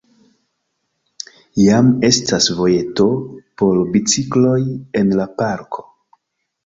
[1.65, 3.07] Jam estas vojeto
[3.63, 4.59] por bicikloj
[5.03, 5.87] en la parko.